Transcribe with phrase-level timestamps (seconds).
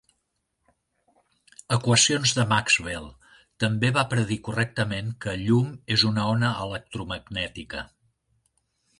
[1.75, 3.03] Equacions de Maxwell
[3.63, 7.85] També va predir correctament que llum és una ona electromagnètica.